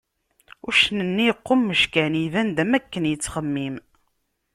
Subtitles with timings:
[0.67, 3.75] Uccen-nni yeqqummec kan, iban-d am akken yettxemmim.